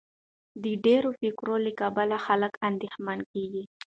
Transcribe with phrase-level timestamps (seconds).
[0.63, 3.63] د ډېر فکر له کبله خلک اندېښمن کېږي.